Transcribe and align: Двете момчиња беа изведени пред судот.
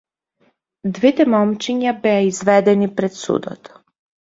Двете 0.95 1.27
момчиња 1.35 1.95
беа 2.09 2.27
изведени 2.33 2.93
пред 2.99 3.23
судот. 3.23 3.77